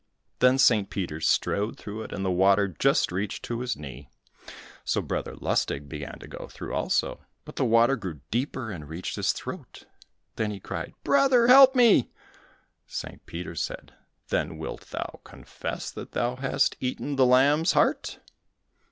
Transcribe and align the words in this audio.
Then 0.39 0.57
St. 0.57 0.89
Peter 0.89 1.21
strode 1.21 1.77
through 1.77 2.01
it, 2.01 2.11
and 2.11 2.25
the 2.25 2.31
water 2.31 2.67
just 2.67 3.11
reached 3.11 3.43
to 3.45 3.59
his 3.59 3.77
knee. 3.77 4.09
So 4.83 4.99
Brother 4.99 5.35
Lustig 5.35 5.87
began 5.87 6.17
to 6.17 6.27
go 6.27 6.47
through 6.47 6.73
also, 6.73 7.19
but 7.45 7.55
the 7.55 7.65
water 7.65 7.95
grew 7.95 8.21
deeper 8.31 8.71
and 8.71 8.89
reached 8.89 9.13
to 9.13 9.19
his 9.19 9.31
throat. 9.31 9.85
Then 10.37 10.49
he 10.49 10.59
cried, 10.59 10.95
"Brother, 11.03 11.45
help 11.49 11.75
me!" 11.75 12.09
St. 12.87 13.23
Peter 13.27 13.53
said, 13.53 13.93
"Then 14.29 14.57
wilt 14.57 14.89
thou 14.89 15.19
confess 15.23 15.91
that 15.91 16.13
thou 16.13 16.35
hast 16.37 16.77
eaten 16.79 17.15
the 17.15 17.27
lamb's 17.27 17.73
heart?" 17.73 18.17